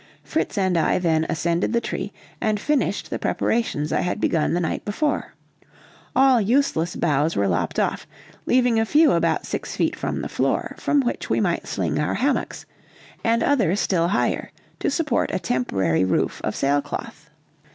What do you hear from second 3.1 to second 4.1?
the preparations I